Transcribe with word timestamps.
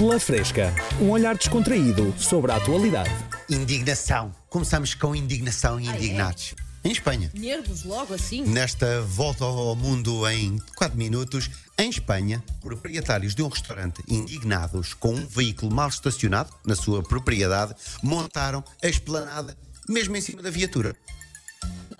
Pela 0.00 0.18
Fresca, 0.18 0.74
um 0.98 1.10
olhar 1.10 1.36
descontraído 1.36 2.14
sobre 2.16 2.50
a 2.50 2.56
atualidade. 2.56 3.14
Indignação. 3.50 4.34
Começamos 4.48 4.94
com 4.94 5.14
indignação 5.14 5.78
e 5.78 5.86
indignados. 5.86 6.54
Em 6.82 6.90
Espanha. 6.90 7.30
Nervos 7.34 7.84
logo 7.84 8.14
assim? 8.14 8.42
Nesta 8.46 9.02
volta 9.02 9.44
ao 9.44 9.76
mundo 9.76 10.26
em 10.30 10.58
4 10.74 10.96
minutos, 10.96 11.50
em 11.76 11.90
Espanha, 11.90 12.42
proprietários 12.62 13.34
de 13.34 13.42
um 13.42 13.48
restaurante 13.48 14.02
indignados 14.08 14.94
com 14.94 15.12
um 15.12 15.26
veículo 15.26 15.70
mal 15.70 15.90
estacionado 15.90 16.50
na 16.64 16.74
sua 16.74 17.02
propriedade 17.02 17.74
montaram 18.02 18.64
a 18.82 18.88
esplanada 18.88 19.54
mesmo 19.86 20.16
em 20.16 20.20
cima 20.22 20.40
da 20.40 20.50
viatura. 20.50 20.96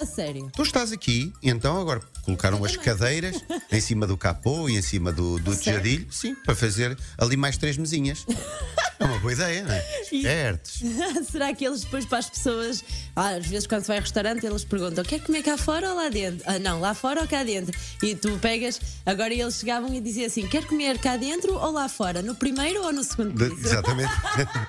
A 0.00 0.06
sério. 0.06 0.50
Tu 0.54 0.62
estás 0.62 0.92
aqui, 0.92 1.32
então 1.42 1.78
agora 1.80 2.00
colocaram 2.24 2.64
as 2.64 2.76
cadeiras 2.76 3.36
em 3.70 3.80
cima 3.80 4.06
do 4.06 4.16
capô 4.16 4.68
e 4.68 4.76
em 4.76 4.82
cima 4.82 5.12
do, 5.12 5.38
do 5.38 5.54
tejadilho, 5.54 6.06
sim, 6.10 6.34
para 6.34 6.54
fazer 6.54 6.96
ali 7.18 7.36
mais 7.36 7.56
três 7.58 7.76
mesinhas. 7.76 8.24
É 8.98 9.04
uma 9.04 9.18
boa 9.18 9.32
ideia, 9.32 9.62
não 9.64 9.72
é? 9.72 9.84
Espertos. 10.12 10.82
Será 11.30 11.52
que 11.54 11.66
eles 11.66 11.82
depois 11.82 12.04
para 12.04 12.18
as 12.18 12.28
pessoas, 12.30 12.84
ah, 13.16 13.30
às 13.36 13.46
vezes 13.46 13.66
quando 13.66 13.82
se 13.82 13.88
vai 13.88 13.96
ao 13.98 14.02
restaurante, 14.02 14.44
eles 14.46 14.64
perguntam: 14.64 15.04
quer 15.04 15.20
comer 15.20 15.42
cá 15.42 15.56
fora 15.58 15.90
ou 15.90 15.96
lá 15.96 16.08
dentro? 16.08 16.42
Ah, 16.46 16.58
não, 16.58 16.80
lá 16.80 16.94
fora 16.94 17.20
ou 17.22 17.28
cá 17.28 17.42
dentro? 17.42 17.78
E 18.02 18.14
tu 18.14 18.38
pegas, 18.38 18.80
agora 19.06 19.32
eles 19.34 19.54
chegavam 19.58 19.92
e 19.94 20.00
diziam 20.00 20.26
assim: 20.26 20.46
quer 20.46 20.64
comer 20.66 20.98
cá 20.98 21.16
dentro 21.16 21.54
ou 21.54 21.70
lá 21.72 21.88
fora? 21.88 22.20
No 22.22 22.34
primeiro 22.34 22.82
ou 22.84 22.92
no 22.92 23.02
segundo 23.04 23.32
De- 23.34 23.54
piso? 23.54 23.68
exatamente. 23.68 24.12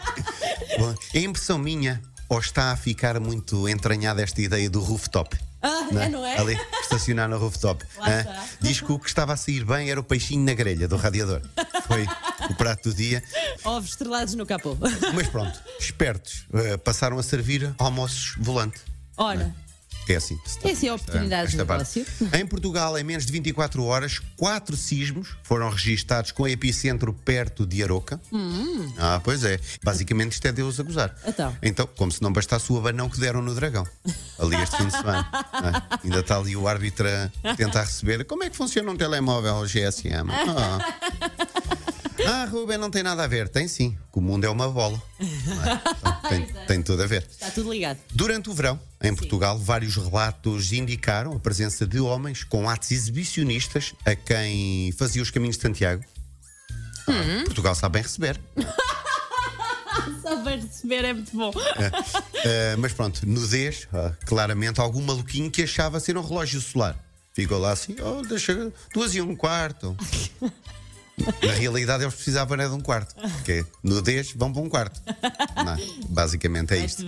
Bom, 0.79 0.95
é 1.13 1.19
impressão 1.19 1.57
minha, 1.57 2.01
ou 2.31 2.39
está 2.39 2.71
a 2.71 2.77
ficar 2.77 3.19
muito 3.19 3.67
entranhada 3.67 4.21
esta 4.21 4.41
ideia 4.41 4.69
do 4.69 4.79
rooftop? 4.79 5.37
Ah, 5.61 5.89
é, 5.91 6.07
não 6.07 6.25
é? 6.25 6.37
Ali, 6.37 6.57
estacionar 6.81 7.27
no 7.27 7.37
rooftop. 7.37 7.83
Está. 7.91 8.45
Diz 8.61 8.79
que 8.79 8.89
o 8.89 8.97
que 8.97 9.09
estava 9.09 9.33
a 9.33 9.37
sair 9.37 9.65
bem 9.65 9.91
era 9.91 9.99
o 9.99 10.03
peixinho 10.03 10.45
na 10.45 10.53
grelha 10.53 10.87
do 10.87 10.95
radiador. 10.95 11.41
Foi 11.85 12.07
o 12.49 12.55
prato 12.55 12.89
do 12.89 12.95
dia. 12.95 13.21
Ovos 13.65 13.89
estrelados 13.89 14.33
no 14.35 14.45
capô. 14.45 14.77
Mas 15.13 15.27
pronto, 15.27 15.61
espertos, 15.77 16.45
eh, 16.53 16.77
passaram 16.77 17.19
a 17.19 17.23
servir 17.23 17.75
almoços 17.77 18.33
volante. 18.39 18.79
Ora, 19.17 19.53
É 20.07 20.15
assim. 20.15 20.37
está- 20.45 20.67
é 20.69 20.89
a 20.89 20.93
oportunidade 20.95 21.51
de 21.55 21.63
parte. 21.65 21.99
negócio. 21.99 22.05
Em 22.37 22.45
Portugal, 22.45 22.97
em 22.97 23.03
menos 23.03 23.25
de 23.25 23.31
24 23.31 23.83
horas, 23.83 24.19
quatro 24.35 24.75
sismos 24.75 25.29
foram 25.43 25.69
registados 25.69 26.31
com 26.31 26.47
epicentro 26.47 27.13
perto 27.13 27.65
de 27.65 27.81
Aroca. 27.83 28.19
Ah, 28.97 29.21
pois 29.23 29.43
é. 29.43 29.59
Basicamente 29.83 30.33
isto 30.33 30.45
é 30.47 30.51
Deus 30.51 30.79
a 30.79 30.83
gozar. 30.83 31.15
Então. 31.25 31.55
Então, 31.61 31.87
como 31.97 32.11
se 32.11 32.21
não 32.21 32.31
bastasse 32.33 32.71
o 32.71 32.77
abanão 32.77 33.09
que 33.09 33.19
deram 33.19 33.41
no 33.41 33.53
dragão. 33.55 33.87
Ali 34.39 34.55
este 34.57 34.77
fim 34.77 34.85
de 34.87 34.91
semana. 34.91 35.27
Ah, 35.31 35.99
ainda 36.03 36.19
está 36.19 36.37
ali 36.37 36.55
o 36.55 36.67
árbitro 36.67 37.07
a 37.43 37.55
tentar 37.55 37.81
receber. 37.83 38.25
Como 38.25 38.43
é 38.43 38.49
que 38.49 38.57
funciona 38.57 38.91
um 38.91 38.97
telemóvel 38.97 39.65
GSM? 39.65 40.29
Ah. 40.51 41.10
Ah, 42.31 42.45
Ruben, 42.45 42.77
não 42.77 42.89
tem 42.89 43.03
nada 43.03 43.23
a 43.23 43.27
ver. 43.27 43.49
Tem 43.49 43.67
sim, 43.67 43.97
que 44.11 44.19
o 44.19 44.21
mundo 44.21 44.45
é 44.45 44.49
uma 44.49 44.69
bola. 44.69 45.01
É? 45.19 45.23
Então, 45.23 46.21
tem, 46.29 46.45
tem 46.67 46.81
tudo 46.83 47.03
a 47.03 47.07
ver. 47.07 47.25
está 47.29 47.49
tudo 47.51 47.71
ligado. 47.71 47.99
Durante 48.13 48.49
o 48.49 48.53
verão, 48.53 48.79
em 49.01 49.13
Portugal, 49.15 49.57
vários 49.57 49.95
relatos 49.95 50.71
indicaram 50.71 51.33
a 51.33 51.39
presença 51.39 51.85
de 51.85 51.99
homens 51.99 52.43
com 52.43 52.69
atos 52.69 52.91
exibicionistas 52.91 53.93
a 54.05 54.15
quem 54.15 54.91
fazia 54.93 55.21
os 55.21 55.31
caminhos 55.31 55.57
de 55.57 55.63
Santiago. 55.63 56.03
Ah, 57.07 57.43
Portugal 57.45 57.75
sabe 57.75 57.93
bem 57.93 58.03
receber. 58.03 58.39
Para 60.43 60.55
receber 60.55 61.05
é 61.05 61.13
muito 61.13 61.35
bom. 61.35 61.51
Ah, 61.55 62.75
mas 62.77 62.93
pronto, 62.93 63.27
nudez, 63.27 63.87
ah, 63.93 64.13
claramente, 64.25 64.79
algum 64.79 65.01
maluquinho 65.01 65.51
que 65.51 65.63
achava 65.63 65.99
ser 65.99 66.17
um 66.17 66.21
relógio 66.21 66.61
solar. 66.61 66.97
Ficou 67.33 67.57
lá 67.57 67.71
assim, 67.71 67.95
oh, 68.01 68.21
deixa 68.23 68.71
duas 68.93 69.15
e 69.15 69.21
um 69.21 69.35
quarto. 69.35 69.95
Na 71.45 71.53
realidade, 71.53 72.03
eles 72.03 72.15
precisavam 72.15 72.53
era 72.59 72.69
de 72.69 72.75
um 72.75 72.79
quarto. 72.79 73.15
Porque 73.15 73.65
nudez, 73.83 74.33
vão 74.35 74.51
para 74.51 74.61
um 74.61 74.69
quarto. 74.69 75.01
Não, 75.55 75.77
basicamente 76.09 76.73
é 76.73 76.85
isto. 76.85 77.03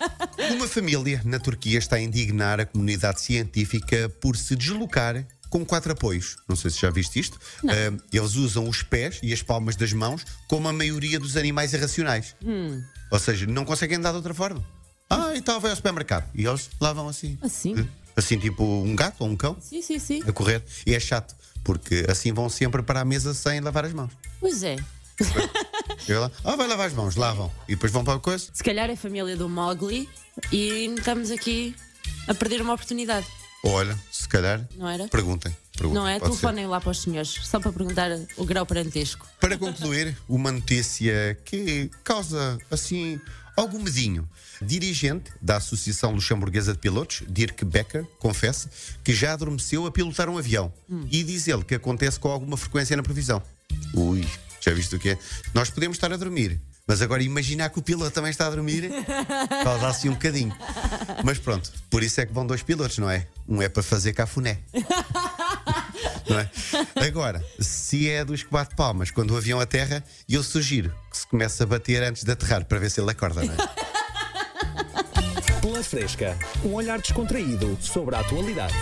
Uma 0.54 0.68
família 0.68 1.20
na 1.24 1.38
Turquia 1.38 1.78
está 1.78 1.96
a 1.96 2.00
indignar 2.00 2.60
a 2.60 2.66
comunidade 2.66 3.20
científica 3.20 4.08
por 4.20 4.36
se 4.36 4.56
deslocar 4.56 5.26
com 5.48 5.66
quatro 5.66 5.92
apoios. 5.92 6.36
Não 6.48 6.54
sei 6.56 6.70
se 6.70 6.80
já 6.80 6.90
viste 6.90 7.18
isto. 7.18 7.38
Ah, 7.68 8.00
eles 8.12 8.36
usam 8.36 8.68
os 8.68 8.82
pés 8.82 9.18
e 9.22 9.32
as 9.32 9.42
palmas 9.42 9.76
das 9.76 9.92
mãos 9.92 10.24
como 10.48 10.68
a 10.68 10.72
maioria 10.72 11.18
dos 11.18 11.36
animais 11.36 11.72
irracionais. 11.72 12.36
Ou 13.10 13.18
seja, 13.18 13.46
não 13.46 13.64
conseguem 13.64 13.98
andar 13.98 14.10
de 14.10 14.16
outra 14.16 14.32
forma. 14.32 14.64
Ah, 15.10 15.32
então 15.34 15.58
vai 15.58 15.72
ao 15.72 15.76
supermercado. 15.76 16.30
E 16.32 16.46
eles 16.46 16.70
lá 16.80 16.92
vão 16.92 17.08
assim. 17.08 17.36
Assim? 17.42 17.74
Assim, 18.16 18.38
tipo 18.38 18.64
um 18.64 18.94
gato 18.94 19.20
ou 19.20 19.28
um 19.28 19.36
cão 19.36 19.56
Sim, 19.60 19.82
sim, 19.82 19.98
sim. 19.98 20.22
a 20.26 20.32
correr. 20.32 20.62
E 20.86 20.94
é 20.94 21.00
chato, 21.00 21.34
porque 21.64 22.04
assim 22.08 22.32
vão 22.32 22.48
sempre 22.48 22.82
para 22.82 23.00
a 23.00 23.04
mesa 23.04 23.34
sem 23.34 23.60
lavar 23.60 23.84
as 23.84 23.92
mãos. 23.92 24.12
Pois 24.40 24.62
é. 24.62 24.76
Chega 25.98 26.20
lá, 26.20 26.30
ah, 26.44 26.56
vai 26.56 26.66
lavar 26.66 26.86
as 26.86 26.94
mãos, 26.94 27.16
lavam. 27.16 27.50
E 27.68 27.74
depois 27.74 27.92
vão 27.92 28.02
para 28.04 28.14
a 28.14 28.18
coisa. 28.18 28.48
Se 28.52 28.64
calhar 28.64 28.88
é 28.88 28.94
a 28.94 28.96
família 28.96 29.36
do 29.36 29.48
Mowgli 29.48 30.08
e 30.50 30.94
estamos 30.96 31.30
aqui 31.30 31.74
a 32.26 32.34
perder 32.34 32.62
uma 32.62 32.74
oportunidade. 32.74 33.26
Olha, 33.62 33.98
se 34.10 34.26
calhar. 34.26 34.66
Não 34.76 34.88
era? 34.88 35.06
Perguntem. 35.08 35.54
perguntem 35.76 36.00
Não 36.00 36.08
é? 36.08 36.18
Telefonem 36.18 36.66
lá 36.66 36.80
para 36.80 36.90
os 36.90 37.02
senhores, 37.02 37.28
só 37.42 37.60
para 37.60 37.72
perguntar 37.72 38.10
o 38.36 38.44
grau 38.44 38.64
parentesco. 38.64 39.26
Para 39.38 39.58
concluir, 39.58 40.16
uma 40.28 40.50
notícia 40.50 41.38
que 41.44 41.90
causa, 42.02 42.58
assim, 42.70 43.20
algum 43.56 43.82
medinho. 43.82 44.28
Dirigente 44.62 45.30
da 45.40 45.56
Associação 45.56 46.12
Luxemburguesa 46.12 46.72
de 46.72 46.78
Pilotos, 46.78 47.22
Dirk 47.28 47.64
Becker, 47.64 48.04
confessa 48.18 48.70
que 49.02 49.12
já 49.12 49.32
adormeceu 49.32 49.86
a 49.86 49.90
pilotar 49.90 50.28
um 50.28 50.38
avião. 50.38 50.72
E 51.10 51.22
diz 51.22 51.48
ele 51.48 51.64
que 51.64 51.74
acontece 51.74 52.18
com 52.18 52.28
alguma 52.28 52.56
frequência 52.56 52.96
na 52.96 53.02
previsão. 53.02 53.42
Ui, 53.94 54.26
já 54.60 54.72
viste 54.72 54.94
o 54.94 54.98
que 54.98 55.10
é? 55.10 55.18
Nós 55.54 55.70
podemos 55.70 55.96
estar 55.96 56.12
a 56.12 56.16
dormir, 56.16 56.60
mas 56.86 57.00
agora 57.02 57.22
imaginar 57.22 57.70
que 57.70 57.78
o 57.78 57.82
piloto 57.82 58.10
também 58.10 58.30
está 58.30 58.46
a 58.46 58.50
dormir, 58.50 58.90
causa 59.62 59.86
assim 59.88 60.08
um 60.08 60.14
bocadinho. 60.14 60.54
Mas 61.24 61.38
pronto, 61.38 61.72
por 61.88 62.02
isso 62.02 62.20
é 62.20 62.26
que 62.26 62.32
vão 62.32 62.46
dois 62.46 62.62
pilotos, 62.62 62.98
não 62.98 63.08
é? 63.08 63.26
Um 63.48 63.62
é 63.62 63.68
para 63.68 63.82
fazer 63.82 64.12
cafuné. 64.12 64.58
É? 66.38 66.50
Agora, 67.06 67.44
se 67.58 68.08
é 68.08 68.24
dos 68.24 68.42
que 68.42 68.50
bate 68.50 68.74
palmas 68.74 69.10
quando 69.10 69.32
o 69.32 69.36
avião 69.36 69.58
aterra, 69.60 70.04
eu 70.28 70.42
sugiro 70.42 70.92
que 71.10 71.16
se 71.18 71.26
comece 71.26 71.62
a 71.62 71.66
bater 71.66 72.02
antes 72.02 72.24
de 72.24 72.30
aterrar 72.30 72.64
para 72.64 72.78
ver 72.78 72.90
se 72.90 73.00
ele 73.00 73.10
acorda, 73.10 73.42
não 73.44 73.54
é? 73.54 73.56
Pela 75.60 75.82
Fresca, 75.82 76.38
um 76.64 76.74
olhar 76.74 76.98
descontraído 76.98 77.78
sobre 77.80 78.14
a 78.14 78.20
atualidade. 78.20 78.74